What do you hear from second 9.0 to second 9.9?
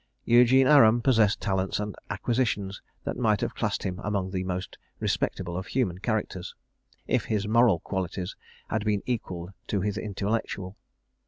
equal to